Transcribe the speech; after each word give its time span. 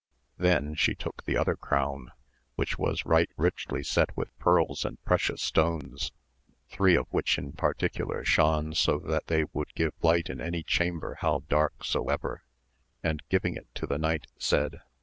Then 0.39 0.73
she 0.73 0.95
took 0.95 1.23
the 1.25 1.37
other 1.37 1.55
crown, 1.55 2.11
which 2.55 2.79
was 2.79 3.05
right 3.05 3.29
richly 3.37 3.83
set 3.83 4.09
with 4.17 4.35
pearls 4.39 4.83
and 4.83 4.99
precious 5.05 5.43
stones, 5.43 6.11
three 6.69 6.95
of 6.95 7.05
which 7.11 7.37
in 7.37 7.51
particular 7.51 8.25
shone 8.25 8.71
296 8.73 8.87
AMADIS 8.87 8.87
OF 8.87 8.93
OAWL 8.95 9.01
so 9.01 9.11
that 9.13 9.27
they 9.27 9.45
would 9.53 9.75
give 9.75 9.93
light 10.03 10.27
in 10.27 10.41
any 10.41 10.63
chamber 10.63 11.19
how 11.21 11.43
dark 11.47 11.83
soever, 11.83 12.41
and 13.03 13.21
giving 13.29 13.53
it 13.55 13.67
to 13.75 13.85
the 13.85 13.99
knight 13.99 14.25
said 14.39 14.81